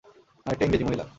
[0.45, 1.05] আরেকটা ইংরেজি মহিলা।